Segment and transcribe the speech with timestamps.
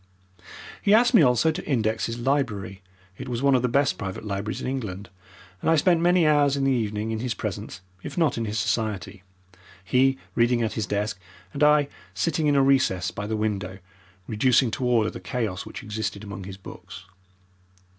[0.81, 2.81] He asked me also to index his library
[3.19, 5.11] (it was one of the best private libraries in England),
[5.61, 8.57] and I spent many hours in the evening in his presence, if not in his
[8.57, 9.21] society,
[9.83, 11.19] he reading at his desk
[11.53, 13.77] and I sitting in a recess by the window
[14.27, 17.03] reducing to order the chaos which existed among his books.